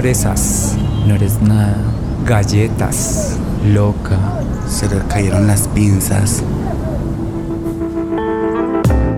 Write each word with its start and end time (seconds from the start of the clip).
fresas, 0.00 0.78
No 1.06 1.14
eres 1.14 1.42
nada, 1.42 1.76
galletas, 2.24 3.36
loca. 3.66 4.18
Se 4.66 4.88
le 4.88 4.98
cayeron 5.08 5.46
las 5.46 5.68
pinzas. 5.68 6.42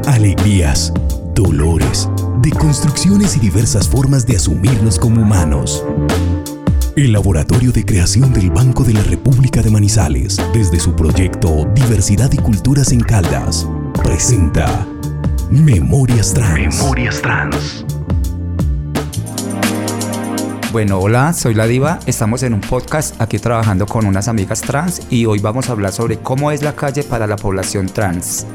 Alegrías, 0.08 0.92
dolores, 1.36 2.08
deconstrucciones 2.40 3.36
y 3.36 3.38
diversas 3.38 3.86
formas 3.86 4.26
de 4.26 4.34
asumirnos 4.34 4.98
como 4.98 5.22
humanos. 5.22 5.84
El 6.96 7.12
Laboratorio 7.12 7.70
de 7.70 7.84
Creación 7.84 8.32
del 8.32 8.50
Banco 8.50 8.82
de 8.82 8.94
la 8.94 9.04
República 9.04 9.62
de 9.62 9.70
Manizales, 9.70 10.36
desde 10.52 10.80
su 10.80 10.96
proyecto 10.96 11.64
Diversidad 11.76 12.32
y 12.32 12.38
Culturas 12.38 12.90
en 12.90 13.00
Caldas, 13.00 13.68
presenta 14.02 14.84
Memorias 15.48 16.34
Trans. 16.34 16.76
Memorias 16.76 17.22
Trans. 17.22 17.84
Bueno, 20.72 21.00
hola, 21.00 21.34
soy 21.34 21.52
la 21.52 21.66
diva, 21.66 21.98
estamos 22.06 22.42
en 22.42 22.54
un 22.54 22.62
podcast 22.62 23.20
aquí 23.20 23.38
trabajando 23.38 23.84
con 23.84 24.06
unas 24.06 24.26
amigas 24.26 24.62
trans 24.62 25.02
y 25.10 25.26
hoy 25.26 25.38
vamos 25.38 25.68
a 25.68 25.72
hablar 25.72 25.92
sobre 25.92 26.16
cómo 26.16 26.50
es 26.50 26.62
la 26.62 26.74
calle 26.74 27.02
para 27.02 27.26
la 27.26 27.36
población 27.36 27.88
trans. 27.88 28.46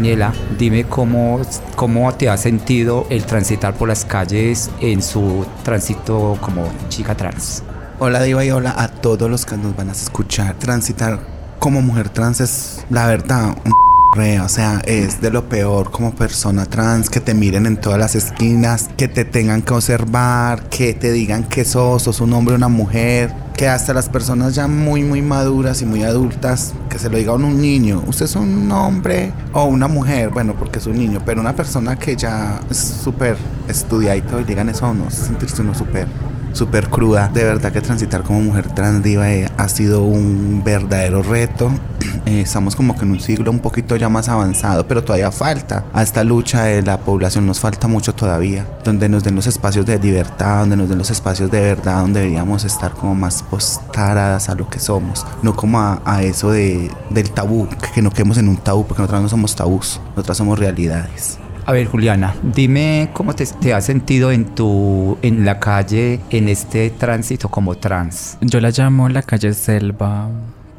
Daniela, 0.00 0.32
dime 0.58 0.84
cómo, 0.84 1.42
cómo 1.76 2.14
te 2.14 2.30
ha 2.30 2.38
sentido 2.38 3.06
el 3.10 3.26
transitar 3.26 3.74
por 3.74 3.86
las 3.86 4.06
calles 4.06 4.70
en 4.80 5.02
su 5.02 5.44
tránsito 5.62 6.38
como 6.40 6.66
chica 6.88 7.14
trans. 7.14 7.62
Hola 7.98 8.22
Diva 8.22 8.42
y 8.42 8.50
hola 8.50 8.74
a 8.78 8.88
todos 8.88 9.28
los 9.28 9.44
que 9.44 9.58
nos 9.58 9.76
van 9.76 9.90
a 9.90 9.92
escuchar. 9.92 10.54
Transitar 10.54 11.20
como 11.58 11.82
mujer 11.82 12.08
trans 12.08 12.40
es 12.40 12.86
la 12.88 13.08
verdad 13.08 13.54
un 13.62 13.89
o 14.18 14.48
sea, 14.48 14.82
es 14.86 15.20
de 15.20 15.30
lo 15.30 15.48
peor 15.48 15.92
como 15.92 16.12
persona 16.12 16.66
trans, 16.66 17.08
que 17.08 17.20
te 17.20 17.32
miren 17.32 17.66
en 17.66 17.80
todas 17.80 17.98
las 17.98 18.16
esquinas, 18.16 18.90
que 18.96 19.06
te 19.06 19.24
tengan 19.24 19.62
que 19.62 19.72
observar, 19.72 20.68
que 20.68 20.94
te 20.94 21.12
digan 21.12 21.44
que 21.44 21.64
sos, 21.64 22.02
sos 22.02 22.20
un 22.20 22.32
hombre 22.32 22.56
una 22.56 22.66
mujer, 22.66 23.32
que 23.56 23.68
hasta 23.68 23.94
las 23.94 24.08
personas 24.08 24.56
ya 24.56 24.66
muy 24.66 25.04
muy 25.04 25.22
maduras 25.22 25.80
y 25.82 25.86
muy 25.86 26.02
adultas, 26.02 26.74
que 26.88 26.98
se 26.98 27.08
lo 27.08 27.18
diga 27.18 27.32
a 27.32 27.36
un 27.36 27.60
niño, 27.60 28.02
usted 28.06 28.24
es 28.24 28.34
un 28.34 28.70
hombre 28.72 29.32
o 29.52 29.64
una 29.64 29.86
mujer, 29.86 30.30
bueno, 30.30 30.54
porque 30.58 30.80
es 30.80 30.86
un 30.86 30.98
niño, 30.98 31.22
pero 31.24 31.40
una 31.40 31.54
persona 31.54 31.96
que 31.96 32.16
ya 32.16 32.60
es 32.68 32.78
súper 32.78 33.36
estudiadito 33.68 34.40
y 34.40 34.44
digan 34.44 34.68
eso 34.70 34.86
a 34.86 34.90
uno, 34.90 35.08
sentirse 35.10 35.62
uno 35.62 35.72
súper 35.72 36.08
súper 36.52 36.88
cruda. 36.88 37.28
De 37.32 37.44
verdad 37.44 37.72
que 37.72 37.80
transitar 37.80 38.22
como 38.22 38.40
mujer 38.40 38.68
trans 38.74 39.02
diva 39.02 39.30
eh, 39.30 39.48
ha 39.56 39.68
sido 39.68 40.02
un 40.02 40.62
verdadero 40.64 41.22
reto. 41.22 41.70
Eh, 42.26 42.42
estamos 42.42 42.76
como 42.76 42.96
que 42.96 43.04
en 43.04 43.12
un 43.12 43.20
siglo 43.20 43.50
un 43.50 43.60
poquito 43.60 43.96
ya 43.96 44.08
más 44.08 44.28
avanzado, 44.28 44.86
pero 44.86 45.02
todavía 45.02 45.32
falta. 45.32 45.84
A 45.92 46.02
esta 46.02 46.22
lucha 46.22 46.64
de 46.64 46.82
la 46.82 46.98
población 46.98 47.46
nos 47.46 47.58
falta 47.58 47.88
mucho 47.88 48.14
todavía. 48.14 48.66
Donde 48.84 49.08
nos 49.08 49.24
den 49.24 49.34
los 49.34 49.46
espacios 49.46 49.86
de 49.86 49.98
libertad, 49.98 50.60
donde 50.60 50.76
nos 50.76 50.88
den 50.88 50.98
los 50.98 51.10
espacios 51.10 51.50
de 51.50 51.60
verdad, 51.60 52.02
donde 52.02 52.20
deberíamos 52.20 52.64
estar 52.64 52.92
como 52.92 53.14
más 53.14 53.42
postaradas 53.42 54.48
a 54.48 54.54
lo 54.54 54.68
que 54.68 54.78
somos. 54.78 55.26
No 55.42 55.56
como 55.56 55.80
a, 55.80 56.02
a 56.04 56.22
eso 56.22 56.52
de, 56.52 56.90
del 57.08 57.30
tabú, 57.30 57.66
que 57.94 58.02
no 58.02 58.10
quedemos 58.10 58.36
en 58.38 58.48
un 58.48 58.58
tabú, 58.58 58.86
porque 58.86 59.02
nosotros 59.02 59.22
no 59.22 59.28
somos 59.28 59.56
tabús, 59.56 60.00
nosotras 60.14 60.36
somos 60.36 60.58
realidades. 60.58 61.38
A 61.70 61.72
ver, 61.72 61.86
Juliana, 61.86 62.34
dime 62.42 63.10
cómo 63.12 63.32
te, 63.32 63.72
has 63.72 63.84
sentido 63.84 64.32
en 64.32 64.56
tu 64.56 65.16
en 65.22 65.44
la 65.44 65.60
calle 65.60 66.18
en 66.30 66.48
este 66.48 66.90
tránsito 66.90 67.48
como 67.48 67.76
trans. 67.76 68.38
Yo 68.40 68.60
la 68.60 68.70
llamo 68.70 69.08
la 69.08 69.22
calle 69.22 69.52
selva 69.52 70.28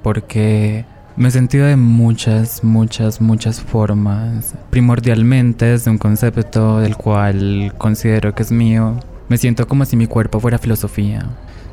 porque 0.03 0.83
me 1.15 1.29
he 1.29 1.31
sentido 1.31 1.65
de 1.65 1.77
muchas, 1.77 2.65
muchas, 2.65 3.21
muchas 3.21 3.61
formas. 3.61 4.53
Primordialmente 4.69 5.63
desde 5.63 5.89
un 5.89 5.97
concepto 5.97 6.79
del 6.79 6.97
cual 6.97 7.73
considero 7.77 8.35
que 8.35 8.43
es 8.43 8.51
mío. 8.51 8.99
Me 9.29 9.37
siento 9.37 9.69
como 9.69 9.85
si 9.85 9.95
mi 9.95 10.07
cuerpo 10.07 10.41
fuera 10.41 10.57
filosofía. 10.57 11.25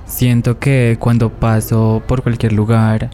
Siento 0.07 0.61
que 0.61 0.97
cuando 1.01 1.29
paso 1.29 2.05
por 2.07 2.23
cualquier 2.23 2.53
lugar, 2.53 3.11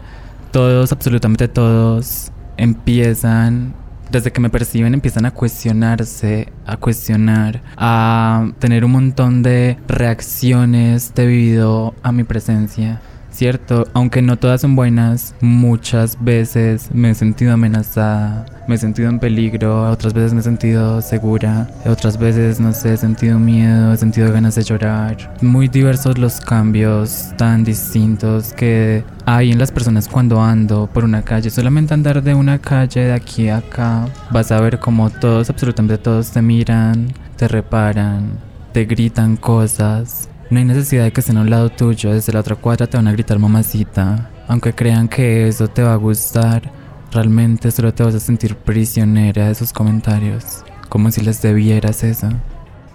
todos, 0.51 0.91
absolutamente 0.91 1.47
todos, 1.47 2.31
empiezan 2.57 3.73
desde 4.15 4.31
que 4.31 4.39
me 4.39 4.49
perciben 4.49 4.93
empiezan 4.93 5.25
a 5.25 5.31
cuestionarse, 5.31 6.47
a 6.65 6.77
cuestionar, 6.77 7.61
a 7.75 8.49
tener 8.59 8.85
un 8.85 8.91
montón 8.91 9.43
de 9.43 9.77
reacciones 9.89 11.13
debido 11.13 11.93
a 12.01 12.13
mi 12.13 12.23
presencia. 12.23 13.01
Cierto, 13.35 13.85
aunque 13.93 14.21
no 14.21 14.37
todas 14.37 14.61
son 14.61 14.77
buenas, 14.77 15.35
muchas 15.41 16.17
veces 16.23 16.89
me 16.93 17.09
he 17.09 17.13
sentido 17.15 17.51
amenazada, 17.51 18.45
me 18.65 18.75
he 18.75 18.77
sentido 18.77 19.09
en 19.09 19.19
peligro, 19.19 19.91
otras 19.91 20.13
veces 20.13 20.33
me 20.33 20.39
he 20.39 20.43
sentido 20.43 21.01
segura, 21.01 21.69
otras 21.85 22.17
veces, 22.17 22.61
no 22.61 22.71
sé, 22.71 22.93
he 22.93 22.97
sentido 22.97 23.37
miedo, 23.37 23.91
he 23.91 23.97
sentido 23.97 24.31
ganas 24.31 24.55
de 24.55 24.63
llorar. 24.63 25.35
Muy 25.41 25.67
diversos 25.67 26.17
los 26.17 26.39
cambios 26.39 27.33
tan 27.37 27.65
distintos 27.65 28.53
que 28.53 29.03
hay 29.25 29.51
en 29.51 29.59
las 29.59 29.69
personas 29.69 30.07
cuando 30.07 30.41
ando 30.41 30.87
por 30.87 31.03
una 31.03 31.21
calle. 31.21 31.49
Solamente 31.49 31.93
andar 31.93 32.23
de 32.23 32.33
una 32.33 32.59
calle 32.59 33.01
de 33.01 33.13
aquí 33.13 33.49
a 33.49 33.57
acá, 33.57 34.07
vas 34.31 34.49
a 34.53 34.61
ver 34.61 34.79
como 34.79 35.09
todos, 35.09 35.49
absolutamente 35.49 35.97
todos 35.97 36.31
te 36.31 36.41
miran, 36.41 37.11
te 37.35 37.49
reparan, 37.49 38.29
te 38.71 38.85
gritan 38.85 39.35
cosas. 39.35 40.29
No 40.49 40.59
hay 40.59 40.65
necesidad 40.65 41.05
de 41.05 41.11
que 41.11 41.21
estén 41.21 41.37
a 41.37 41.41
un 41.41 41.49
lado 41.49 41.69
tuyo, 41.69 42.13
desde 42.13 42.31
la 42.31 42.41
otra 42.41 42.55
cuadra 42.55 42.85
te 42.85 42.97
van 42.97 43.07
a 43.07 43.11
gritar 43.11 43.39
mamacita. 43.39 44.29
Aunque 44.47 44.73
crean 44.73 45.07
que 45.07 45.47
eso 45.47 45.67
te 45.67 45.81
va 45.81 45.93
a 45.93 45.97
gustar, 45.97 46.71
realmente 47.11 47.71
solo 47.71 47.91
te 47.93 48.03
vas 48.03 48.13
a 48.13 48.19
sentir 48.19 48.55
prisionera 48.55 49.47
de 49.47 49.55
sus 49.55 49.73
comentarios, 49.73 50.63
como 50.87 51.09
si 51.09 51.21
les 51.21 51.41
debieras 51.41 52.03
eso. 52.03 52.29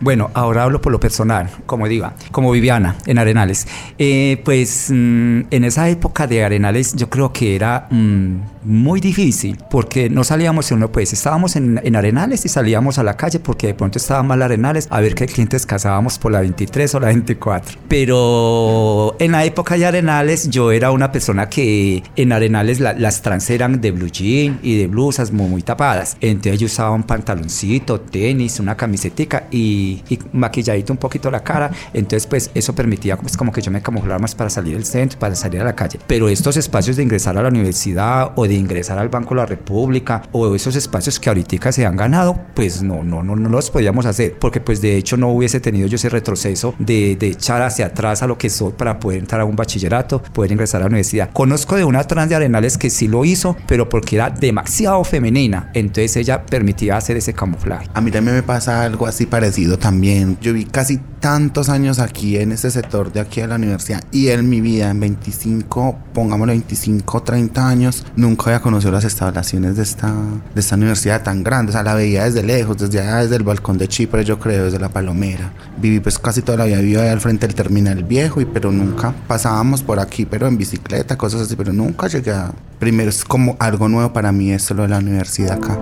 Bueno, 0.02 0.30
ahora 0.32 0.64
hablo 0.64 0.80
por 0.80 0.92
lo 0.92 0.98
personal, 0.98 1.50
como 1.66 1.86
diga, 1.86 2.14
como 2.32 2.50
Viviana 2.52 2.96
en 3.04 3.18
Arenales. 3.18 3.66
Eh, 3.98 4.40
pues 4.46 4.86
mm, 4.88 5.40
en 5.50 5.64
esa 5.64 5.90
época 5.90 6.26
de 6.26 6.42
Arenales 6.42 6.94
yo 6.96 7.10
creo 7.10 7.34
que 7.34 7.54
era 7.54 7.86
mm, 7.90 8.36
muy 8.62 9.00
difícil 9.00 9.58
porque 9.70 10.08
no 10.08 10.24
salíamos 10.24 10.70
uno 10.70 10.90
pues 10.90 11.12
estábamos 11.12 11.56
en, 11.56 11.80
en, 11.82 11.96
Arenales 11.96 12.46
y 12.46 12.48
salíamos 12.48 12.98
a 12.98 13.02
la 13.02 13.16
calle 13.16 13.40
porque 13.40 13.68
de 13.68 13.74
pronto 13.74 13.98
estaba 13.98 14.22
mal 14.22 14.40
Arenales 14.40 14.86
a 14.90 15.00
ver 15.00 15.14
qué 15.14 15.26
clientes 15.26 15.66
casábamos 15.66 16.18
por 16.18 16.32
la 16.32 16.40
23 16.40 16.94
o 16.94 17.00
la 17.00 17.08
24. 17.08 17.78
Pero 17.88 19.16
en 19.18 19.32
la 19.32 19.44
época 19.44 19.76
de 19.76 19.84
Arenales 19.84 20.48
yo 20.48 20.72
era 20.72 20.92
una 20.92 21.12
persona 21.12 21.50
que 21.50 22.02
en 22.16 22.32
Arenales 22.32 22.80
la, 22.80 22.94
las 22.94 23.20
trans 23.20 23.50
eran 23.50 23.82
de 23.82 23.90
blue 23.90 24.10
jean 24.10 24.60
y 24.62 24.78
de 24.78 24.86
blusas 24.86 25.30
muy, 25.30 25.48
muy 25.48 25.62
tapadas. 25.62 26.16
Entonces 26.22 26.58
yo 26.58 26.66
usaba 26.66 26.92
un 26.92 27.02
pantaloncito, 27.02 28.00
tenis, 28.00 28.60
una 28.60 28.78
camisetica 28.78 29.46
y 29.50 29.89
y, 29.90 30.18
maquilladito 30.32 30.92
un 30.92 30.98
poquito 30.98 31.30
la 31.30 31.42
cara. 31.42 31.70
Entonces, 31.92 32.26
pues 32.26 32.50
eso 32.54 32.74
permitía 32.74 33.16
pues, 33.16 33.36
como 33.36 33.52
que 33.52 33.60
yo 33.60 33.70
me 33.70 33.82
camuflara 33.82 34.18
más 34.18 34.34
para 34.34 34.50
salir 34.50 34.74
del 34.74 34.84
centro, 34.84 35.18
para 35.18 35.34
salir 35.34 35.60
a 35.60 35.64
la 35.64 35.74
calle. 35.74 35.98
Pero 36.06 36.28
estos 36.28 36.56
espacios 36.56 36.96
de 36.96 37.02
ingresar 37.02 37.36
a 37.38 37.42
la 37.42 37.48
universidad 37.48 38.32
o 38.36 38.46
de 38.46 38.54
ingresar 38.54 38.98
al 38.98 39.08
Banco 39.08 39.34
de 39.34 39.40
la 39.40 39.46
República 39.46 40.22
o 40.32 40.54
esos 40.54 40.76
espacios 40.76 41.18
que 41.18 41.28
ahorita 41.28 41.72
se 41.72 41.84
han 41.84 41.96
ganado, 41.96 42.40
pues 42.54 42.82
no, 42.82 43.02
no, 43.02 43.22
no, 43.22 43.36
no 43.36 43.48
los 43.48 43.70
podíamos 43.70 44.06
hacer. 44.06 44.36
Porque 44.38 44.60
pues 44.60 44.80
de 44.80 44.96
hecho 44.96 45.16
no 45.16 45.28
hubiese 45.28 45.60
tenido 45.60 45.86
yo 45.86 45.96
ese 45.96 46.08
retroceso 46.08 46.74
de, 46.78 47.16
de 47.16 47.28
echar 47.28 47.62
hacia 47.62 47.86
atrás 47.86 48.22
a 48.22 48.26
lo 48.26 48.38
que 48.38 48.50
soy 48.50 48.72
para 48.72 48.98
poder 48.98 49.18
entrar 49.18 49.40
a 49.40 49.44
un 49.44 49.56
bachillerato, 49.56 50.22
poder 50.22 50.52
ingresar 50.52 50.80
a 50.80 50.84
la 50.84 50.88
universidad. 50.88 51.30
Conozco 51.32 51.76
de 51.76 51.84
una 51.84 52.04
trans 52.04 52.28
de 52.28 52.36
Arenales 52.36 52.78
que 52.78 52.90
sí 52.90 53.08
lo 53.08 53.24
hizo, 53.24 53.56
pero 53.66 53.88
porque 53.88 54.16
era 54.16 54.30
demasiado 54.30 55.02
femenina. 55.04 55.70
Entonces 55.74 56.16
ella 56.16 56.44
permitía 56.46 56.96
hacer 56.96 57.16
ese 57.16 57.32
camuflaje. 57.32 57.88
A 57.94 58.00
mí 58.00 58.10
también 58.10 58.36
me 58.36 58.42
pasa 58.42 58.82
algo 58.82 59.06
así 59.06 59.26
parecido 59.26 59.78
también. 59.80 60.38
Yo 60.40 60.52
vi 60.52 60.64
casi 60.64 61.00
tantos 61.20 61.68
años 61.68 61.98
aquí 61.98 62.38
en 62.38 62.52
este 62.52 62.70
sector 62.70 63.12
de 63.12 63.20
aquí 63.20 63.40
de 63.40 63.48
la 63.48 63.56
universidad 63.56 64.02
y 64.10 64.28
en 64.28 64.48
mi 64.48 64.60
vida, 64.60 64.90
en 64.90 65.00
25, 65.00 65.98
pongámoslo 66.14 66.52
25, 66.52 67.22
30 67.22 67.68
años, 67.68 68.06
nunca 68.16 68.44
había 68.46 68.60
conocido 68.60 68.92
las 68.92 69.04
instalaciones 69.04 69.76
de 69.76 69.82
esta, 69.82 70.14
de 70.54 70.60
esta 70.60 70.76
universidad 70.76 71.22
tan 71.22 71.42
grande. 71.42 71.70
O 71.70 71.72
sea, 71.72 71.82
la 71.82 71.94
veía 71.94 72.24
desde 72.24 72.42
lejos, 72.42 72.78
desde 72.78 73.00
allá, 73.00 73.16
desde 73.16 73.36
el 73.36 73.42
balcón 73.42 73.78
de 73.78 73.88
Chipre, 73.88 74.24
yo 74.24 74.38
creo, 74.38 74.66
desde 74.66 74.78
la 74.78 74.88
Palomera. 74.88 75.52
Viví 75.78 76.00
pues 76.00 76.18
casi 76.18 76.42
toda 76.42 76.58
la 76.58 76.64
vida, 76.64 76.78
viví 76.78 76.96
al 76.96 77.20
frente 77.20 77.46
del 77.46 77.56
terminal 77.56 78.04
viejo, 78.04 78.40
y, 78.40 78.44
pero 78.44 78.70
nunca 78.70 79.14
pasábamos 79.26 79.82
por 79.82 79.98
aquí, 79.98 80.26
pero 80.26 80.46
en 80.46 80.56
bicicleta, 80.56 81.16
cosas 81.16 81.42
así, 81.42 81.56
pero 81.56 81.72
nunca 81.72 82.06
llegué 82.06 82.32
a... 82.32 82.52
Primero 82.78 83.10
es 83.10 83.24
como 83.24 83.56
algo 83.58 83.88
nuevo 83.88 84.12
para 84.12 84.32
mí 84.32 84.52
esto 84.52 84.72
lo 84.74 84.82
de 84.82 84.88
la 84.88 84.98
universidad 84.98 85.52
acá. 85.52 85.78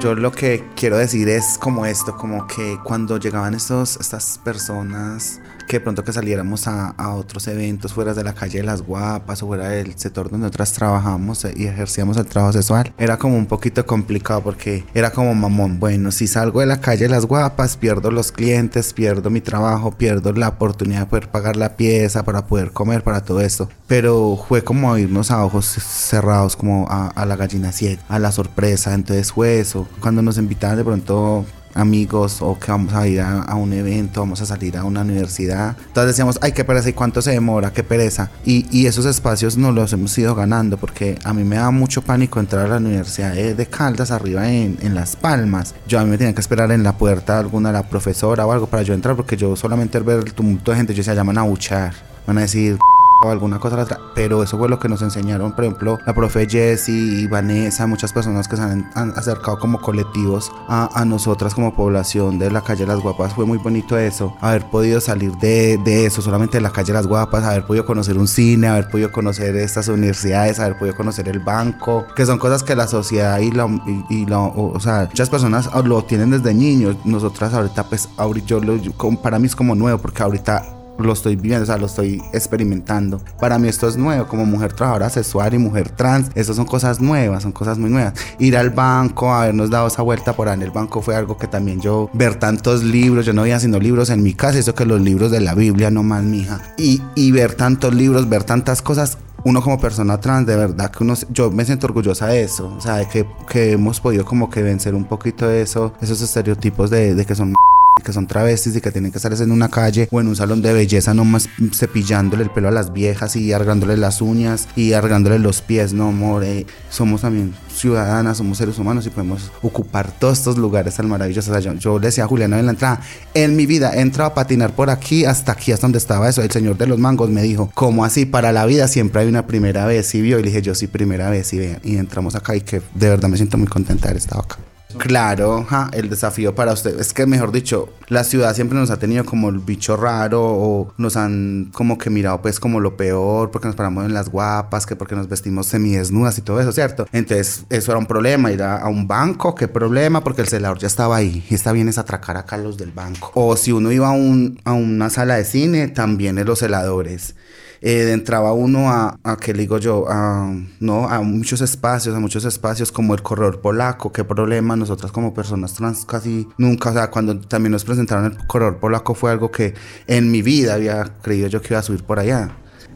Yo 0.00 0.14
lo 0.14 0.32
que 0.32 0.64
quiero 0.76 0.96
decir 0.96 1.28
es 1.28 1.58
como 1.58 1.84
esto, 1.84 2.16
como 2.16 2.46
que 2.46 2.78
cuando 2.82 3.18
llegaban 3.18 3.52
estos, 3.52 3.98
estas 4.00 4.38
personas 4.42 5.42
que 5.70 5.76
de 5.76 5.82
pronto 5.82 6.02
que 6.02 6.12
saliéramos 6.12 6.66
a, 6.66 6.88
a 6.88 7.14
otros 7.14 7.46
eventos 7.46 7.92
fuera 7.92 8.12
de 8.12 8.24
la 8.24 8.34
calle 8.34 8.58
de 8.58 8.64
las 8.64 8.82
guapas 8.82 9.40
o 9.40 9.46
fuera 9.46 9.68
del 9.68 9.96
sector 9.96 10.28
donde 10.28 10.46
nosotras 10.46 10.72
trabajamos 10.72 11.44
eh, 11.44 11.54
y 11.56 11.66
ejercíamos 11.66 12.16
el 12.16 12.26
trabajo 12.26 12.54
sexual, 12.54 12.92
era 12.98 13.18
como 13.18 13.36
un 13.36 13.46
poquito 13.46 13.86
complicado 13.86 14.42
porque 14.42 14.84
era 14.94 15.12
como 15.12 15.32
mamón, 15.32 15.78
bueno, 15.78 16.10
si 16.10 16.26
salgo 16.26 16.58
de 16.58 16.66
la 16.66 16.80
calle 16.80 17.04
de 17.04 17.10
las 17.10 17.24
guapas, 17.24 17.76
pierdo 17.76 18.10
los 18.10 18.32
clientes, 18.32 18.92
pierdo 18.92 19.30
mi 19.30 19.40
trabajo, 19.40 19.92
pierdo 19.92 20.32
la 20.32 20.48
oportunidad 20.48 21.02
de 21.02 21.06
poder 21.06 21.28
pagar 21.28 21.54
la 21.54 21.76
pieza 21.76 22.24
para 22.24 22.46
poder 22.46 22.72
comer, 22.72 23.04
para 23.04 23.22
todo 23.22 23.40
esto. 23.40 23.68
Pero 23.86 24.44
fue 24.48 24.64
como 24.64 24.98
irnos 24.98 25.30
a 25.30 25.44
ojos 25.44 25.66
cerrados, 25.66 26.56
como 26.56 26.88
a, 26.90 27.06
a 27.10 27.26
la 27.26 27.36
gallina 27.36 27.70
ciega, 27.70 28.02
a 28.08 28.18
la 28.18 28.32
sorpresa, 28.32 28.92
entonces 28.92 29.30
fue 29.30 29.60
eso. 29.60 29.86
Cuando 30.00 30.20
nos 30.20 30.36
invitaban 30.36 30.78
de 30.78 30.84
pronto 30.84 31.46
amigos 31.74 32.42
o 32.42 32.58
que 32.58 32.70
vamos 32.70 32.94
a 32.94 33.06
ir 33.06 33.20
a, 33.20 33.54
un 33.54 33.72
evento, 33.72 34.20
vamos 34.20 34.40
a 34.40 34.46
salir 34.46 34.76
a 34.76 34.84
una 34.84 35.02
universidad. 35.02 35.76
Entonces 35.78 36.08
decíamos, 36.08 36.38
ay, 36.42 36.52
qué 36.52 36.64
pereza, 36.64 36.88
¿y 36.88 36.92
cuánto 36.92 37.22
se 37.22 37.32
demora? 37.32 37.72
Qué 37.72 37.82
pereza. 37.82 38.30
Y, 38.44 38.66
y 38.70 38.86
esos 38.86 39.06
espacios 39.06 39.56
nos 39.56 39.74
los 39.74 39.92
hemos 39.92 40.16
ido 40.18 40.34
ganando 40.34 40.76
porque 40.76 41.18
a 41.24 41.32
mí 41.32 41.44
me 41.44 41.56
da 41.56 41.70
mucho 41.70 42.02
pánico 42.02 42.40
entrar 42.40 42.66
a 42.66 42.68
la 42.68 42.76
Universidad 42.76 43.32
de, 43.32 43.54
de 43.54 43.66
Caldas, 43.66 44.10
arriba 44.10 44.50
en, 44.50 44.94
Las 44.94 45.14
Palmas. 45.14 45.74
Yo 45.86 46.00
a 46.00 46.04
mí 46.04 46.10
me 46.10 46.18
tenía 46.18 46.34
que 46.34 46.40
esperar 46.40 46.72
en 46.72 46.82
la 46.82 46.98
puerta 46.98 47.38
alguna 47.38 47.70
la 47.70 47.88
profesora 47.88 48.44
o 48.44 48.52
algo 48.52 48.66
para 48.66 48.82
yo 48.82 48.92
entrar 48.92 49.14
porque 49.14 49.36
yo 49.36 49.54
solamente 49.54 49.98
al 49.98 50.04
ver 50.04 50.18
el 50.18 50.34
tumulto 50.34 50.72
de 50.72 50.78
gente, 50.78 50.94
yo 50.94 51.02
se 51.02 51.14
llaman 51.14 51.38
a 51.38 51.42
buchar. 51.42 51.94
Van 52.26 52.38
a 52.38 52.42
decir, 52.42 52.78
o 53.22 53.30
alguna 53.30 53.58
cosa 53.58 53.76
la 53.76 53.82
otra, 53.82 54.00
pero 54.14 54.42
eso 54.42 54.58
fue 54.58 54.68
lo 54.68 54.78
que 54.78 54.88
nos 54.88 55.02
enseñaron, 55.02 55.52
por 55.52 55.64
ejemplo, 55.64 55.98
la 56.06 56.14
profe 56.14 56.48
Jessie 56.48 57.22
y 57.22 57.26
Vanessa, 57.26 57.86
muchas 57.86 58.12
personas 58.12 58.48
que 58.48 58.56
se 58.56 58.62
han, 58.62 58.90
han 58.94 59.10
acercado 59.10 59.58
como 59.58 59.80
colectivos 59.80 60.50
a, 60.68 60.88
a, 60.98 61.04
nosotras 61.04 61.54
como 61.54 61.74
población 61.74 62.38
de 62.38 62.50
la 62.50 62.62
calle 62.62 62.86
Las 62.86 63.00
Guapas, 63.00 63.34
fue 63.34 63.44
muy 63.44 63.58
bonito 63.58 63.98
eso, 63.98 64.34
haber 64.40 64.64
podido 64.70 65.00
salir 65.00 65.32
de, 65.36 65.78
de, 65.84 66.06
eso, 66.06 66.22
solamente 66.22 66.56
de 66.58 66.62
la 66.62 66.70
calle 66.70 66.92
Las 66.92 67.06
Guapas, 67.06 67.44
haber 67.44 67.66
podido 67.66 67.84
conocer 67.84 68.16
un 68.16 68.28
cine, 68.28 68.68
haber 68.68 68.88
podido 68.88 69.12
conocer 69.12 69.54
estas 69.56 69.88
universidades, 69.88 70.58
haber 70.58 70.78
podido 70.78 70.96
conocer 70.96 71.28
el 71.28 71.40
banco, 71.40 72.06
que 72.16 72.24
son 72.24 72.38
cosas 72.38 72.62
que 72.62 72.74
la 72.74 72.86
sociedad 72.86 73.38
y 73.40 73.50
la, 73.50 73.66
y, 73.66 74.22
y 74.22 74.26
la 74.26 74.38
o, 74.38 74.72
o, 74.72 74.80
sea, 74.80 75.06
muchas 75.10 75.28
personas 75.28 75.68
lo 75.84 76.02
tienen 76.04 76.30
desde 76.30 76.54
niños, 76.54 76.96
nosotras 77.04 77.52
ahorita 77.52 77.84
pues, 77.84 78.08
ahorita 78.16 78.46
yo 78.46 78.60
lo, 78.60 78.78
para 79.20 79.38
mí 79.38 79.46
es 79.46 79.54
como 79.54 79.74
nuevo, 79.74 79.98
porque 79.98 80.22
ahorita 80.22 80.79
lo 81.04 81.12
estoy 81.12 81.36
viviendo, 81.36 81.62
o 81.62 81.66
sea, 81.66 81.76
lo 81.76 81.86
estoy 81.86 82.22
experimentando. 82.32 83.20
Para 83.38 83.58
mí 83.58 83.68
esto 83.68 83.88
es 83.88 83.96
nuevo, 83.96 84.26
como 84.26 84.44
mujer 84.44 84.72
trabajadora 84.72 85.10
sexual 85.10 85.54
y 85.54 85.58
mujer 85.58 85.90
trans, 85.90 86.30
eso 86.34 86.54
son 86.54 86.66
cosas 86.66 87.00
nuevas, 87.00 87.42
son 87.42 87.52
cosas 87.52 87.78
muy 87.78 87.90
nuevas. 87.90 88.14
Ir 88.38 88.56
al 88.56 88.70
banco, 88.70 89.32
habernos 89.32 89.70
dado 89.70 89.88
esa 89.88 90.02
vuelta 90.02 90.32
por 90.34 90.48
ahí 90.48 90.54
en 90.54 90.62
el 90.62 90.70
banco 90.70 91.02
fue 91.02 91.14
algo 91.14 91.36
que 91.36 91.46
también 91.46 91.80
yo, 91.80 92.10
ver 92.12 92.36
tantos 92.36 92.82
libros, 92.82 93.26
yo 93.26 93.32
no 93.32 93.42
veía 93.42 93.60
sino 93.60 93.78
libros 93.78 94.10
en 94.10 94.22
mi 94.22 94.34
casa, 94.34 94.58
eso 94.58 94.74
que 94.74 94.84
los 94.84 95.00
libros 95.00 95.30
de 95.30 95.40
la 95.40 95.54
Biblia, 95.54 95.90
no 95.90 96.02
más, 96.02 96.22
mija. 96.22 96.60
Y, 96.76 97.02
y 97.14 97.32
ver 97.32 97.54
tantos 97.54 97.94
libros, 97.94 98.28
ver 98.28 98.44
tantas 98.44 98.82
cosas, 98.82 99.18
uno 99.44 99.62
como 99.62 99.80
persona 99.80 100.20
trans, 100.20 100.46
de 100.46 100.56
verdad 100.56 100.90
que 100.90 101.04
uno, 101.04 101.14
yo 101.30 101.50
me 101.50 101.64
siento 101.64 101.86
orgullosa 101.86 102.26
de 102.26 102.42
eso, 102.42 102.74
o 102.76 102.80
sea, 102.80 102.96
de 102.96 103.08
que, 103.08 103.26
que 103.48 103.72
hemos 103.72 104.00
podido 104.00 104.24
como 104.24 104.50
que 104.50 104.62
vencer 104.62 104.94
un 104.94 105.04
poquito 105.04 105.46
de 105.46 105.62
eso, 105.62 105.94
esos 106.00 106.20
estereotipos 106.20 106.90
de, 106.90 107.14
de 107.14 107.24
que 107.24 107.34
son 107.34 107.54
que 108.02 108.12
son 108.12 108.26
travestis 108.26 108.76
y 108.76 108.80
que 108.80 108.90
tienen 108.90 109.12
que 109.12 109.18
estar 109.18 109.32
en 109.32 109.52
una 109.52 109.68
calle 109.68 110.08
o 110.10 110.20
en 110.20 110.28
un 110.28 110.36
salón 110.36 110.62
de 110.62 110.72
belleza 110.72 111.14
nomás 111.14 111.48
cepillándole 111.74 112.44
el 112.44 112.50
pelo 112.50 112.68
a 112.68 112.72
las 112.72 112.92
viejas 112.92 113.36
y 113.36 113.52
argándole 113.52 113.96
las 113.96 114.20
uñas 114.20 114.68
y 114.76 114.92
argándole 114.92 115.38
los 115.38 115.62
pies, 115.62 115.92
no, 115.92 116.08
amor, 116.08 116.44
somos 116.90 117.22
también 117.22 117.54
ciudadanas, 117.74 118.38
somos 118.38 118.58
seres 118.58 118.78
humanos 118.78 119.06
y 119.06 119.10
podemos 119.10 119.50
ocupar 119.62 120.10
todos 120.18 120.38
estos 120.38 120.58
lugares 120.58 120.96
tan 120.96 121.08
maravillosos. 121.08 121.64
Yo, 121.78 121.98
decía 121.98 122.24
a 122.24 122.26
Juliana 122.26 122.58
en 122.58 122.66
la 122.66 122.72
entrada, 122.72 123.00
en 123.34 123.56
mi 123.56 123.66
vida 123.66 123.94
he 123.94 124.00
entrado 124.00 124.30
a 124.30 124.34
patinar 124.34 124.74
por 124.74 124.90
aquí 124.90 125.24
hasta 125.24 125.52
aquí, 125.52 125.72
hasta 125.72 125.86
donde 125.86 125.98
estaba 125.98 126.28
eso. 126.28 126.42
El 126.42 126.50
señor 126.50 126.76
de 126.76 126.86
los 126.86 126.98
mangos 126.98 127.30
me 127.30 127.42
dijo, 127.42 127.70
¿cómo 127.74 128.04
así? 128.04 128.26
Para 128.26 128.52
la 128.52 128.66
vida 128.66 128.88
siempre 128.88 129.22
hay 129.22 129.28
una 129.28 129.46
primera 129.46 129.86
vez. 129.86 130.14
Y 130.14 130.22
vio, 130.22 130.38
y 130.38 130.42
le 130.42 130.48
dije, 130.48 130.62
yo 130.62 130.74
sí, 130.74 130.86
primera 130.86 131.30
vez. 131.30 131.52
Y, 131.52 131.58
vean, 131.58 131.80
y 131.84 131.96
entramos 131.96 132.34
acá 132.34 132.54
y 132.56 132.60
que 132.60 132.82
de 132.94 133.08
verdad 133.08 133.28
me 133.28 133.36
siento 133.36 133.58
muy 133.58 133.68
contenta 133.68 134.04
de 134.04 134.08
haber 134.10 134.22
estado 134.22 134.42
acá. 134.42 134.58
Claro, 134.98 135.66
el 135.92 136.10
desafío 136.10 136.54
para 136.54 136.72
usted 136.72 136.98
es 136.98 137.12
que, 137.12 137.26
mejor 137.26 137.52
dicho, 137.52 137.88
la 138.08 138.24
ciudad 138.24 138.54
siempre 138.54 138.78
nos 138.78 138.90
ha 138.90 138.98
tenido 138.98 139.24
como 139.24 139.48
el 139.48 139.58
bicho 139.58 139.96
raro 139.96 140.42
o 140.42 140.92
nos 140.98 141.16
han 141.16 141.70
como 141.72 141.98
que 141.98 142.10
mirado 142.10 142.42
pues 142.42 142.60
como 142.60 142.80
lo 142.80 142.96
peor 142.96 143.50
porque 143.50 143.68
nos 143.68 143.76
paramos 143.76 144.04
en 144.04 144.14
las 144.14 144.28
guapas, 144.30 144.86
que 144.86 144.96
porque 144.96 145.14
nos 145.14 145.28
vestimos 145.28 145.66
semidesnudas 145.66 146.38
y 146.38 146.42
todo 146.42 146.60
eso, 146.60 146.72
¿cierto? 146.72 147.06
Entonces 147.12 147.64
eso 147.70 147.92
era 147.92 147.98
un 147.98 148.06
problema, 148.06 148.52
ir 148.52 148.62
a, 148.62 148.78
a 148.78 148.88
un 148.88 149.06
banco, 149.06 149.54
¿qué 149.54 149.68
problema? 149.68 150.22
Porque 150.22 150.42
el 150.42 150.48
celador 150.48 150.78
ya 150.78 150.86
estaba 150.86 151.16
ahí 151.16 151.44
y 151.48 151.54
está 151.54 151.72
bien 151.72 151.88
es 151.88 151.98
atracar 151.98 152.36
acá 152.36 152.56
los 152.56 152.76
del 152.76 152.92
banco. 152.92 153.30
O 153.34 153.56
si 153.56 153.72
uno 153.72 153.92
iba 153.92 154.08
a, 154.08 154.12
un, 154.12 154.60
a 154.64 154.72
una 154.72 155.10
sala 155.10 155.36
de 155.36 155.44
cine, 155.44 155.88
también 155.88 156.38
en 156.38 156.46
los 156.46 156.58
celadores 156.58 157.34
eh, 157.80 158.12
entraba 158.12 158.52
uno 158.52 158.90
a, 158.90 159.18
a 159.24 159.36
le 159.46 159.54
digo 159.54 159.78
yo, 159.78 160.06
a, 160.08 160.54
no, 160.80 161.08
a 161.08 161.20
muchos 161.22 161.60
espacios, 161.60 162.14
a 162.14 162.20
muchos 162.20 162.44
espacios 162.44 162.92
como 162.92 163.14
el 163.14 163.22
corredor 163.22 163.60
polaco, 163.60 164.12
qué 164.12 164.24
problema, 164.24 164.76
nosotras 164.76 165.12
como 165.12 165.32
personas 165.32 165.74
trans 165.74 166.04
casi 166.04 166.46
nunca, 166.58 166.90
o 166.90 166.92
sea, 166.92 167.10
cuando 167.10 167.38
también 167.40 167.72
nos 167.72 167.84
presentaron 167.84 168.26
el 168.26 168.46
corredor 168.46 168.78
polaco 168.78 169.14
fue 169.14 169.30
algo 169.30 169.50
que 169.50 169.74
en 170.06 170.30
mi 170.30 170.42
vida 170.42 170.74
había 170.74 171.04
creído 171.22 171.48
yo 171.48 171.62
que 171.62 171.68
iba 171.74 171.80
a 171.80 171.82
subir 171.82 172.04
por 172.04 172.18
allá. 172.18 172.50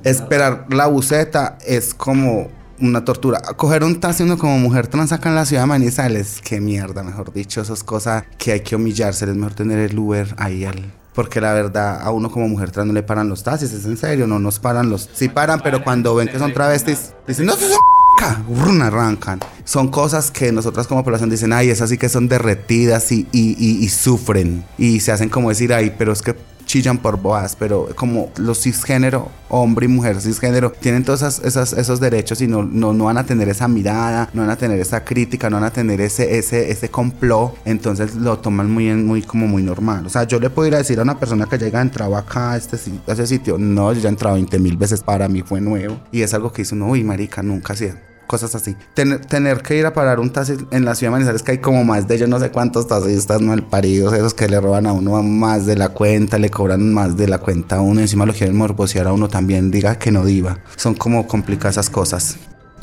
Esperar 0.05 0.67
la 0.69 0.87
buceta 0.87 1.57
es 1.67 1.95
como 1.95 2.49
una 2.81 3.05
tortura. 3.05 3.41
Coger 3.57 3.85
un 3.85 4.01
taxi 4.01 4.23
uno 4.23 4.37
como 4.37 4.59
mujer 4.59 4.89
trans 4.89 5.13
acá 5.13 5.31
en 5.31 5.35
la 5.35 5.47
ciudad 5.47 5.63
de 5.63 5.69
Manizales, 5.69 6.41
qué 6.43 6.61
mierda, 6.61 7.03
mejor 7.03 7.33
dicho, 7.33 7.63
esas 7.63 7.83
cosas 7.83 8.25
que 8.37 8.53
hay 8.53 8.61
que 8.61 8.77
humillarse, 8.77 9.25
es 9.25 9.35
mejor 9.35 9.55
tener 9.55 9.79
el 9.79 9.99
Uber 9.99 10.35
ahí 10.37 10.65
al 10.65 10.93
porque 11.15 11.41
la 11.41 11.53
verdad 11.53 12.01
a 12.03 12.11
uno 12.11 12.31
como 12.31 12.49
mujer 12.49 12.71
trans 12.71 12.89
no 12.89 12.93
le 12.93 13.03
paran 13.03 13.29
los 13.29 13.43
taxis, 13.43 13.73
es 13.73 13.85
en 13.85 13.97
serio, 13.97 14.27
no 14.27 14.39
nos 14.39 14.59
paran 14.59 14.91
los... 14.91 15.09
Sí 15.15 15.29
paran, 15.29 15.61
pero 15.63 15.83
cuando 15.85 16.15
ven 16.15 16.29
que 16.29 16.39
son 16.39 16.53
travestis, 16.53 17.13
dicen, 17.27 17.47
no, 17.47 17.55
son 17.55 18.83
arrancan. 18.83 19.41
Son 19.65 19.89
cosas 19.89 20.31
que 20.31 20.53
nosotras 20.53 20.87
como 20.87 21.05
población 21.05 21.31
dicen, 21.31 21.53
ay, 21.53 21.71
esas 21.71 21.91
sí 21.91 21.99
que 21.99 22.09
son 22.09 22.29
derretidas 22.29 23.13
y, 23.13 23.27
y, 23.33 23.57
y, 23.59 23.85
y 23.85 23.89
sufren. 23.89 24.65
Y 24.79 25.01
se 25.01 25.13
hacen 25.13 25.29
como 25.29 25.49
decir, 25.49 25.73
ay, 25.73 25.95
pero 25.97 26.13
es 26.13 26.23
que 26.23 26.35
chillan 26.75 26.99
por 26.99 27.23
boas, 27.23 27.55
pero 27.55 27.89
como 27.95 28.31
los 28.37 28.61
cisgénero, 28.61 29.29
hombre 29.49 29.87
y 29.87 29.89
mujer 29.89 30.21
cisgénero, 30.21 30.73
tienen 30.73 31.05
todos 31.05 31.23
esas, 31.23 31.39
esas, 31.45 31.73
esos 31.73 32.01
derechos 32.01 32.41
y 32.41 32.49
no, 32.49 32.65
no, 32.65 32.93
no, 32.93 33.05
van 33.05 33.17
a 33.17 33.23
tener 33.23 33.49
esa 33.49 33.69
mirada, 33.69 34.29
no 34.33 34.43
van 34.43 34.51
a 34.51 34.57
tener 34.57 34.81
esa 34.81 35.05
crítica, 35.05 35.49
no 35.49 35.59
van 35.59 35.67
a 35.67 35.71
tener 35.71 36.01
ese, 36.01 36.37
ese, 36.37 36.73
ese 36.73 36.89
complot, 36.89 37.55
entonces 37.65 38.17
lo 38.17 38.41
toman 38.41 38.69
muy, 38.69 38.93
muy, 38.95 39.23
como 39.23 39.47
muy 39.47 39.63
normal. 39.63 40.05
O 40.05 40.09
sea, 40.09 40.25
yo 40.25 40.41
le 40.41 40.51
puedo 40.51 40.67
ir 40.67 40.75
a 40.75 40.79
decir 40.79 40.99
a 40.99 41.03
una 41.03 41.17
persona 41.17 41.47
que 41.47 41.59
llega 41.59 41.81
entrado 41.81 42.17
acá 42.17 42.51
a, 42.51 42.57
este, 42.57 42.77
a 43.07 43.13
ese 43.13 43.29
sitio, 43.29 43.57
no, 43.57 43.93
yo 43.93 44.01
ya 44.01 44.09
he 44.09 44.11
entrado 44.11 44.35
20 44.35 44.59
mil 44.59 44.77
veces, 44.77 45.01
para 45.01 45.29
mí 45.29 45.43
fue 45.43 45.61
nuevo, 45.61 46.01
y 46.11 46.23
es 46.23 46.35
algo 46.35 46.53
que 46.53 46.63
dice 46.63 46.75
uno, 46.75 46.89
uy, 46.89 47.05
marica, 47.05 47.41
nunca 47.41 47.75
hacía 47.75 47.97
cosas 48.27 48.55
así. 48.55 48.77
Tener, 48.95 49.63
que 49.63 49.77
ir 49.77 49.87
a 49.87 49.93
parar 49.93 50.21
un 50.21 50.31
taxi 50.31 50.57
en 50.71 50.85
la 50.85 50.95
ciudad 50.95 51.13
de 51.13 51.19
Manizales, 51.19 51.43
que 51.43 51.53
hay 51.53 51.59
como 51.59 51.85
más 51.85 52.09
de 52.09 52.19
yo 52.19 52.27
no 52.27 52.39
sé 52.41 52.51
cuántos 52.51 52.87
taxistas 52.87 53.41
mal 53.41 53.63
paridos, 53.63 54.13
esos 54.13 54.35
que 54.35 54.49
le 54.49 54.61
roban 54.61 54.87
a 54.87 54.93
uno 54.93 55.23
más 55.23 55.67
de 55.67 55.77
la 55.77 55.91
cuenta, 55.91 56.39
le 56.39 56.51
cobran 56.51 56.93
más 56.93 57.17
de 57.17 57.29
la 57.29 57.39
cuenta 57.39 57.77
a 57.77 57.81
uno, 57.81 58.01
encima 58.01 58.27
lo 58.27 58.33
quieren 58.33 58.57
morbosear 58.57 59.07
a 59.07 59.13
uno 59.13 59.29
también, 59.29 59.71
diga 59.71 59.99
que 59.99 60.11
no 60.11 60.25
diva. 60.25 60.59
Son 60.77 60.95
como 60.95 61.27
complicadas 61.27 61.75
esas 61.75 61.91
cosas. 61.91 62.37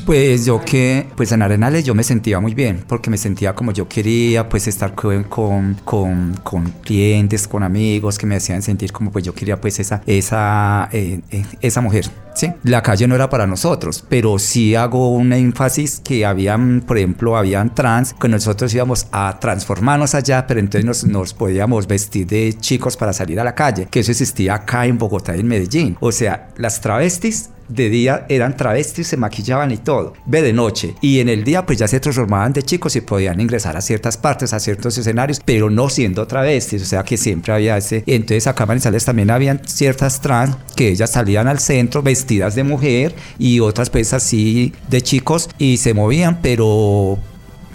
Pues 0.06 0.46
yo 0.46 0.60
que, 0.60 1.06
pues 1.16 1.32
en 1.32 1.44
Arenales 1.44 1.86
yo 1.86 1.94
me 1.94 2.04
sentía 2.04 2.40
muy 2.40 2.56
bien, 2.56 2.84
porque 2.88 3.10
me 3.10 3.18
sentía 3.18 3.54
como 3.54 3.72
yo 3.72 3.88
quería, 3.88 4.50
pues 4.50 4.68
estar 4.68 4.96
con, 4.96 5.24
con, 5.26 6.36
con, 6.44 6.72
clientes, 6.84 7.48
con 7.48 7.62
amigos 7.62 8.18
que 8.18 8.26
me 8.26 8.36
hacían 8.36 8.64
sentir 8.64 8.92
como 8.92 9.12
pues 9.12 9.24
yo 9.24 9.34
quería 9.34 9.62
pues 9.62 9.80
esa, 9.80 10.02
esa, 10.08 10.90
eh, 10.92 11.22
eh, 11.30 11.46
esa 11.62 11.82
mujer, 11.82 12.06
¿sí? 12.34 12.52
La 12.64 12.82
calle 12.82 13.08
no 13.08 13.14
era 13.14 13.30
para 13.30 13.46
nosotros, 13.46 14.04
pero 14.10 14.40
sí 14.40 14.74
hago 14.76 15.12
un 15.12 15.34
énfasis 15.34 16.02
que 16.04 16.26
habían, 16.26 16.82
por 16.82 16.98
ejemplo, 16.98 17.38
habían 17.38 17.74
trans, 17.76 18.14
que 18.14 18.28
nosotros 18.28 18.74
íbamos 18.74 19.08
a 19.12 19.38
transformarnos 19.40 20.16
allá, 20.16 20.48
pero 20.48 20.60
entonces 20.60 20.86
nos, 20.86 21.04
nos 21.04 21.34
podíamos 21.36 21.86
vestir 21.86 22.26
de 22.26 22.56
chicos 22.60 22.98
para 22.98 23.14
salir 23.14 23.40
a 23.40 23.44
la 23.44 23.54
calle, 23.54 23.88
que 23.90 24.00
eso 24.00 24.12
existía 24.12 24.56
acá 24.56 24.88
en 24.88 24.98
Bogotá 24.98 25.38
y 25.38 25.42
en 25.42 25.48
Medellín. 25.48 25.98
O 26.00 26.12
sea, 26.12 26.50
las 26.58 26.82
travestis 26.82 27.50
de 27.72 27.90
día 27.90 28.26
eran 28.30 28.56
travestis, 28.56 29.08
se 29.08 29.18
maquillaban 29.18 29.72
y 29.72 29.78
todo. 29.78 30.14
Ve 30.26 30.42
de 30.42 30.54
noche. 30.54 30.96
Y 31.02 31.20
en 31.20 31.30
el 31.30 31.44
día 31.44 31.66
pues 31.66 31.80
ya 31.80 31.88
se 31.88 32.00
transformaban 32.00 32.54
de 32.54 32.64
chicos 32.64 32.96
y 32.96 33.02
podían 33.02 33.40
ingresar 33.40 33.78
a 33.78 33.82
ciertas 33.82 34.18
partes, 34.18 34.54
a 34.54 34.60
ciertos 34.60 34.98
escenarios, 34.98 35.42
pero 35.44 35.70
no 35.70 35.90
siendo 35.90 36.28
travestis. 36.28 36.82
O 36.82 36.86
sea 36.86 37.04
que 37.04 37.18
siempre 37.18 37.54
había 37.54 37.78
ese... 37.78 38.04
Entonces 38.06 38.48
acá 38.48 38.64
en 38.64 38.70
Manizales 38.70 39.06
también 39.06 39.30
habían 39.30 39.62
ciertas 39.66 40.22
trans 40.22 40.58
que 40.76 40.90
ellas 40.90 41.12
salían 41.12 41.48
al 41.48 41.60
centro 41.60 42.02
vestidas 42.02 42.56
de 42.56 42.64
mujer 42.64 43.16
y 43.38 43.60
otras 43.60 43.90
pues 43.90 44.14
así 44.14 44.74
de 44.90 45.02
chicos 45.02 45.50
y 45.58 45.78
se 45.78 45.94
movían, 45.94 46.42
pero 46.42 47.20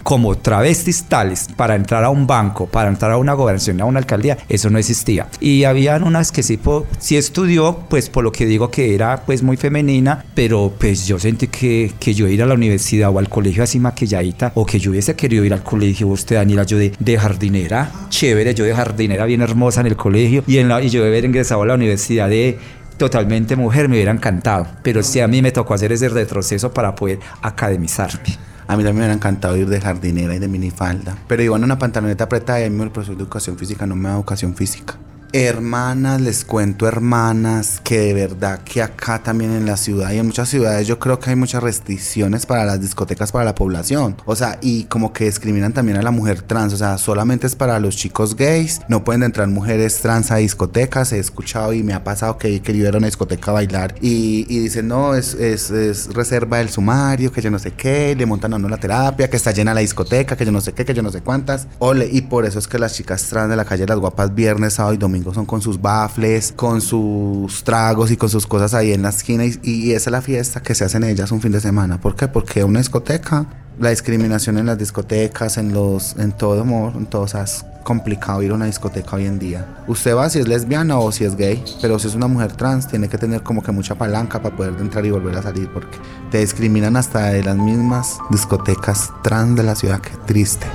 como 0.07 0.39
travestis 0.39 1.03
tales 1.09 1.49
para 1.57 1.75
entrar 1.75 2.05
a 2.05 2.11
un 2.11 2.29
banco, 2.29 2.67
para 2.67 2.89
entrar 2.89 3.11
a 3.11 3.17
una 3.17 3.33
gobernación, 3.33 3.81
a 3.81 3.87
una 3.87 3.99
alcaldía, 3.99 4.39
eso 4.49 4.71
no 4.71 4.79
existía. 4.79 5.27
Y 5.41 5.65
habían 5.65 6.05
unas 6.05 6.31
que 6.31 6.45
sí, 6.45 6.61
sí 7.01 7.17
estudió, 7.17 7.81
pues 7.91 8.09
por 8.09 8.23
lo 8.23 8.31
que 8.31 8.47
digo 8.47 8.71
que 8.71 8.95
era 8.95 9.25
pues 9.27 9.43
muy 9.43 9.57
femenina, 9.57 10.25
pero 10.37 10.73
pues 10.79 11.09
yo 11.09 11.19
sentí 11.19 11.49
que, 11.49 11.93
que 11.99 12.15
yo 12.15 12.29
ir 12.29 12.41
a 12.41 12.47
la 12.47 12.55
universidad 12.55 13.11
o 13.11 13.19
al 13.19 13.29
colegio 13.29 13.65
así 13.65 13.81
maquilladita, 13.81 14.53
o 14.55 14.65
que 14.65 14.79
yo 14.79 14.93
hubiese 14.93 15.17
querido 15.17 15.45
ir 15.45 15.53
al 15.53 15.65
colegio, 15.65 16.07
usted 16.07 16.37
Daniela, 16.37 16.63
yo 16.63 16.79
de, 16.79 16.93
de 16.97 17.19
jardinera, 17.19 17.91
chévere, 18.09 18.55
yo 18.55 18.65
de 18.65 18.77
jardinera 18.77 19.25
bien 19.25 19.41
hermosa 19.41 19.81
en 19.81 19.89
el 19.89 19.97
colegio, 19.97 20.45
y, 20.47 20.59
en 20.59 20.69
la, 20.69 20.81
y 20.83 20.89
yo 20.89 21.03
de 21.03 21.09
haber 21.09 21.25
ingresado 21.25 21.63
a 21.63 21.67
la 21.67 21.75
universidad 21.75 22.29
de 22.29 22.61
totalmente 22.97 23.57
mujer 23.57 23.89
me 23.89 23.97
hubiera 23.97 24.13
encantado, 24.13 24.69
pero 24.85 25.03
sí 25.03 25.19
a 25.19 25.27
mí 25.27 25.43
me 25.43 25.51
tocó 25.51 25.75
hacer 25.75 25.91
ese 25.91 26.09
retroceso 26.09 26.73
para 26.73 26.95
poder 26.95 27.19
academizarme. 27.43 28.39
A 28.69 28.77
mí 28.77 28.83
también 28.83 28.97
me 28.97 29.01
hubiera 29.03 29.15
encantado 29.15 29.57
ir 29.57 29.69
de 29.69 29.81
jardinera 29.81 30.35
y 30.35 30.39
de 30.39 30.49
minifalda. 30.49 31.17
Pero 31.29 31.43
iban 31.43 31.61
en 31.61 31.65
una 31.65 31.79
pantaloneta 31.79 32.25
apretada 32.25 32.61
y 32.61 32.65
a 32.65 32.71
mí 32.71 32.83
el 32.83 32.91
profesor 32.91 33.17
de 33.17 33.23
educación 33.23 33.57
física 33.57 33.87
no 33.87 33.95
me 33.95 34.09
da 34.09 34.17
educación 34.17 34.55
física. 34.55 34.97
Hermanas, 35.39 36.19
les 36.23 36.47
cuento 36.47 36.89
hermanas, 36.89 37.83
que 37.85 37.99
de 37.99 38.15
verdad 38.15 38.61
que 38.65 38.81
acá 38.81 39.23
también 39.23 39.53
en 39.53 39.67
la 39.67 39.77
ciudad 39.77 40.11
y 40.13 40.17
en 40.17 40.25
muchas 40.25 40.49
ciudades 40.49 40.87
yo 40.87 40.99
creo 40.99 41.21
que 41.21 41.29
hay 41.29 41.37
muchas 41.37 41.63
restricciones 41.63 42.47
para 42.47 42.65
las 42.65 42.81
discotecas 42.81 43.33
para 43.33 43.45
la 43.45 43.55
población. 43.55 44.17
O 44.25 44.35
sea, 44.35 44.59
y 44.63 44.85
como 44.85 45.13
que 45.13 45.27
discriminan 45.27 45.75
también 45.75 45.99
a 45.99 46.03
la 46.03 46.11
mujer 46.11 46.41
trans. 46.41 46.73
O 46.73 46.79
sea, 46.79 46.97
solamente 46.97 47.47
es 47.47 47.55
para 47.55 47.79
los 47.81 47.99
chicos 47.99 48.35
gays. 48.35 48.81
No 48.89 49.05
pueden 49.05 49.25
entrar 49.25 49.47
mujeres 49.49 50.01
trans 50.01 50.31
a 50.31 50.37
discotecas. 50.37 51.13
He 51.13 51.19
escuchado 51.19 51.75
y 51.75 51.83
me 51.83 51.93
ha 51.93 52.03
pasado 52.03 52.39
que 52.39 52.63
querido 52.63 52.89
ir 52.89 52.95
a 52.95 52.97
una 52.97 53.09
discoteca 53.09 53.51
a 53.51 53.55
bailar 53.55 53.95
y, 54.01 54.45
dicen, 54.45 54.89
no, 54.89 55.15
es, 55.15 55.35
es, 55.35 55.71
es, 55.71 56.15
reserva 56.15 56.59
del 56.59 56.71
sumario, 56.71 57.31
que 57.31 57.43
yo 57.43 57.51
no 57.51 57.59
sé 57.59 57.73
qué, 57.73 58.17
le 58.17 58.25
montan 58.25 58.55
a 58.55 58.57
uno 58.57 58.71
la 58.71 58.79
terapia, 58.79 59.29
que 59.29 59.37
está 59.37 59.51
llena 59.51 59.75
la 59.75 59.81
discoteca, 59.81 60.35
que 60.35 60.47
yo 60.47 60.53
no 60.53 60.63
sé 60.63 60.73
qué, 60.73 60.87
que 60.87 60.95
yo 60.95 61.03
no 61.03 61.13
sé 61.13 61.21
cuántas. 61.21 61.67
Ole, 61.79 62.09
y 62.11 62.23
por 62.23 62.47
eso 62.47 62.59
es 62.59 62.67
que 62.67 62.79
las 62.79 62.95
chicas 62.95 63.25
trans 63.25 63.51
de 63.51 63.57
la 63.57 63.67
calle 63.67 63.85
Las 63.87 63.99
Guapas 63.99 64.35
viernes, 64.35 64.73
sábado 64.73 64.95
y 64.95 64.97
domingo 64.97 65.26
son 65.35 65.47
con 65.47 65.61
sus 65.61 65.81
bafles, 65.81 66.53
con 66.53 66.81
sus 66.81 67.65
tragos 67.65 68.11
y 68.11 68.17
con 68.17 68.29
sus 68.29 68.47
cosas 68.47 68.75
ahí 68.75 68.93
en 68.93 69.03
la 69.03 69.11
esquina. 69.11 69.45
Y, 69.45 69.93
esa 69.93 70.11
es 70.11 70.13
la 70.13 70.23
fiesta 70.23 70.63
que 70.63 70.75
se 70.75 70.85
hace 70.85 70.97
en 70.97 71.05
ellas 71.05 71.33
un 71.33 71.41
fin 71.41 71.53
de 71.53 71.61
semana. 71.61 72.01
¿Por 72.01 72.15
qué? 72.17 72.29
Porque 72.29 72.65
una 72.65 72.81
discoteca, 72.81 73.47
la 73.79 73.91
discriminación 73.91 74.59
en 74.59 74.67
las 74.67 74.79
discotecas, 74.79 75.59
en 75.59 75.73
los, 75.73 76.17
en 76.17 76.33
todo 76.33 76.61
amor, 76.61 76.95
en 76.97 77.07
todo, 77.07 77.25
es 77.25 77.65
complicado 77.85 78.43
ir 78.43 78.51
a 78.51 78.55
una 78.55 78.67
discoteca 78.67 79.17
hoy 79.17 79.27
en 79.27 79.39
día. 79.39 79.85
Usted 79.87 80.17
va 80.17 80.29
si 80.29 80.41
es 80.41 80.49
lesbiana 80.49 80.99
o 80.99 81.13
si 81.13 81.25
es 81.25 81.37
gay, 81.37 81.63
pero 81.81 81.99
si 81.99 82.09
es 82.09 82.15
una 82.15 82.27
mujer 82.27 82.53
trans, 82.53 82.89
tiene 82.89 83.09
que 83.09 83.17
tener 83.17 83.43
como 83.43 83.63
que 83.63 83.71
mucha 83.71 83.95
palanca 83.95 84.43
para 84.43 84.57
poder 84.57 84.75
entrar 84.81 85.07
y 85.07 85.11
volver 85.11 85.37
a 85.37 85.43
salir, 85.43 85.71
porque 85.73 85.99
te 86.31 86.39
discriminan 86.39 86.97
hasta 86.97 87.29
de 87.29 87.45
las 87.45 87.57
mismas 87.57 88.19
discotecas 88.31 89.13
trans 89.23 89.57
de 89.57 89.63
la 89.63 89.77
ciudad. 89.77 90.01
Qué 90.01 90.13
triste. 90.27 90.67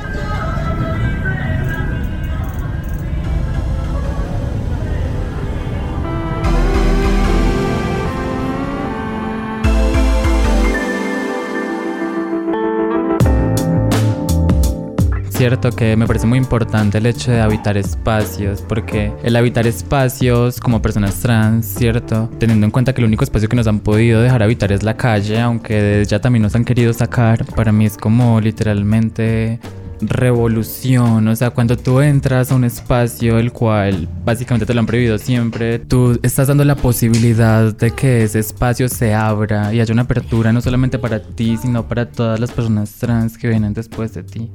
Cierto 15.41 15.71
que 15.71 15.98
me 15.98 16.05
parece 16.05 16.27
muy 16.27 16.38
importante 16.38 17.00
el 17.00 17.07
hecho 17.07 17.31
de 17.31 17.41
habitar 17.41 17.75
espacios, 17.75 18.62
porque 18.62 19.12
el 19.24 19.36
habitar 19.36 19.65
espacios 19.65 20.60
como 20.60 20.83
personas 20.83 21.19
trans, 21.19 21.65
¿cierto? 21.65 22.29
Teniendo 22.38 22.67
en 22.67 22.71
cuenta 22.71 22.93
que 22.93 23.01
el 23.01 23.07
único 23.07 23.24
espacio 23.24 23.50
que 23.50 23.55
nos 23.55 23.65
han 23.65 23.79
podido 23.79 24.21
dejar 24.21 24.43
habitar 24.43 24.71
es 24.71 24.83
la 24.83 24.95
calle, 24.95 25.41
aunque 25.41 26.05
ya 26.07 26.21
también 26.21 26.43
nos 26.43 26.53
han 26.53 26.63
querido 26.63 26.93
sacar, 26.93 27.43
para 27.55 27.71
mí 27.71 27.88
es 27.88 27.98
como 27.98 28.39
literalmente 28.39 29.60
revolución, 30.00 31.27
o 31.27 31.36
sea, 31.36 31.50
cuando 31.50 31.75
tú 31.75 32.01
entras 32.01 32.51
a 32.51 32.55
un 32.55 32.63
espacio 32.63 33.39
el 33.39 33.51
cual 33.51 34.07
básicamente 34.24 34.67
te 34.67 34.75
lo 34.75 34.81
han 34.81 34.86
prohibido 34.86 35.17
siempre, 35.17 35.79
tú 35.79 36.19
estás 36.21 36.50
dando 36.50 36.65
la 36.65 36.75
posibilidad 36.75 37.75
de 37.75 37.89
que 37.89 38.25
ese 38.25 38.38
espacio 38.38 38.88
se 38.89 39.15
abra 39.15 39.74
y 39.74 39.79
haya 39.79 39.91
una 39.91 40.03
apertura 40.03 40.53
no 40.53 40.62
solamente 40.62 41.00
para 41.00 41.19
ti, 41.19 41.57
sino 41.57 41.88
para 41.88 42.12
todas 42.12 42.39
las 42.39 42.51
personas 42.51 42.91
trans 42.91 43.39
que 43.39 43.48
vienen 43.50 43.74
después 43.74 44.13
de 44.13 44.21
ti. 44.21 44.51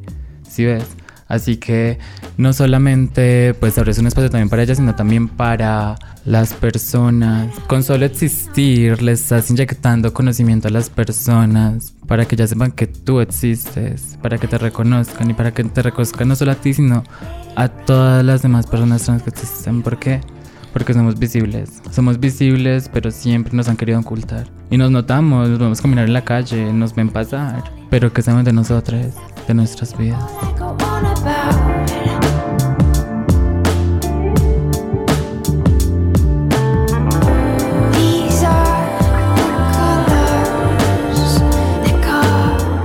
¿Sí 0.49 0.65
ves? 0.65 0.85
Así 1.29 1.57
que 1.57 1.99
no 2.37 2.53
solamente 2.53 3.55
pues 3.55 3.77
abres 3.79 3.99
un 3.99 4.07
espacio 4.07 4.31
también 4.31 4.49
para 4.49 4.63
ellas, 4.63 4.79
sino 4.79 4.95
también 4.95 5.29
para 5.29 5.97
las 6.25 6.55
personas. 6.55 7.53
Con 7.67 7.83
solo 7.83 8.05
existir 8.05 9.03
le 9.03 9.13
estás 9.13 9.51
inyectando 9.51 10.13
conocimiento 10.13 10.69
a 10.69 10.71
las 10.71 10.89
personas 10.89 11.93
para 12.07 12.27
que 12.27 12.37
ya 12.37 12.47
sepan 12.47 12.71
que 12.71 12.87
tú 12.87 13.21
existes, 13.21 14.19
para 14.23 14.39
que 14.39 14.47
te 14.47 14.57
reconozcan 14.57 15.31
y 15.31 15.35
para 15.35 15.53
que 15.53 15.65
te 15.65 15.83
reconozcan 15.83 16.29
no 16.29 16.37
solo 16.37 16.53
a 16.53 16.57
ti, 16.57 16.75
sino 16.75 17.03
a 17.57 17.69
todas 17.69 18.25
las 18.25 18.43
demás 18.43 18.67
personas 18.67 19.05
trans 19.05 19.23
que 19.23 19.31
existen. 19.31 19.83
¿Por 19.83 19.99
qué? 19.99 20.21
Porque 20.73 20.95
somos 20.95 21.19
visibles. 21.19 21.83
Somos 21.91 22.21
visibles, 22.21 22.89
pero 22.93 23.11
siempre 23.11 23.57
nos 23.57 23.67
han 23.69 23.77
querido 23.77 23.99
ocultar. 23.99 24.47
Y 24.71 24.77
nos 24.77 24.93
notamos, 24.93 25.49
nos 25.49 25.59
vamos 25.59 25.81
a 25.81 25.83
caminar 25.83 26.05
en 26.05 26.13
la 26.13 26.25
calle, 26.25 26.73
nos 26.73 26.95
ven 26.95 27.09
pasar, 27.09 27.65
pero 27.91 28.13
que 28.13 28.23
saben 28.23 28.45
de 28.45 28.53
nosotras 28.53 29.15
de 29.47 29.55
nuestras 29.55 29.97
vidas. 29.97 30.23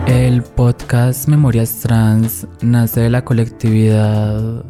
El 0.08 0.44
podcast 0.44 1.28
Memorias 1.28 1.80
Trans 1.82 2.48
nace 2.62 3.02
de 3.02 3.10
la 3.10 3.24
colectividad 3.24 4.64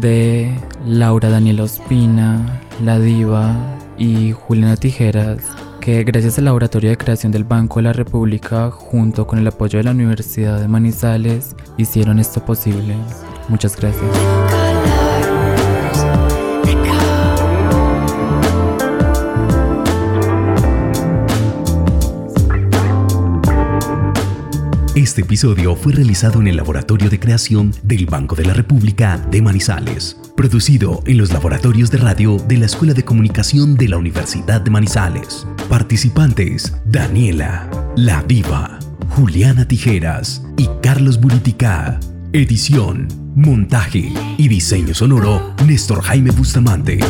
de 0.00 0.58
Laura 0.86 1.30
Daniela 1.30 1.64
Ospina, 1.64 2.60
La 2.84 2.98
Diva 2.98 3.54
y 3.96 4.32
Juliana 4.32 4.76
Tijeras 4.76 5.42
que 5.80 6.04
gracias 6.04 6.38
al 6.38 6.44
Laboratorio 6.44 6.90
de 6.90 6.96
Creación 6.96 7.32
del 7.32 7.44
Banco 7.44 7.76
de 7.76 7.84
la 7.84 7.92
República, 7.92 8.70
junto 8.70 9.26
con 9.26 9.38
el 9.38 9.46
apoyo 9.46 9.78
de 9.78 9.84
la 9.84 9.92
Universidad 9.92 10.60
de 10.60 10.68
Manizales, 10.68 11.54
hicieron 11.76 12.18
esto 12.18 12.44
posible. 12.44 12.96
Muchas 13.48 13.76
gracias. 13.76 14.57
Este 25.08 25.22
episodio 25.22 25.74
fue 25.74 25.94
realizado 25.94 26.38
en 26.38 26.48
el 26.48 26.56
Laboratorio 26.58 27.08
de 27.08 27.18
Creación 27.18 27.72
del 27.82 28.04
Banco 28.04 28.36
de 28.36 28.44
la 28.44 28.52
República 28.52 29.16
de 29.16 29.40
Manizales, 29.40 30.18
producido 30.36 31.02
en 31.06 31.16
los 31.16 31.32
laboratorios 31.32 31.90
de 31.90 31.96
radio 31.96 32.36
de 32.36 32.58
la 32.58 32.66
Escuela 32.66 32.92
de 32.92 33.06
Comunicación 33.06 33.74
de 33.74 33.88
la 33.88 33.96
Universidad 33.96 34.60
de 34.60 34.70
Manizales. 34.70 35.46
Participantes: 35.70 36.74
Daniela, 36.84 37.70
La 37.96 38.22
Viva, 38.22 38.80
Juliana 39.16 39.66
Tijeras 39.66 40.42
y 40.58 40.68
Carlos 40.82 41.18
Buritica. 41.18 41.98
Edición, 42.34 43.08
montaje 43.34 44.12
y 44.36 44.48
diseño 44.48 44.92
sonoro: 44.92 45.54
Néstor 45.64 46.02
Jaime 46.02 46.32
Bustamante. 46.32 47.00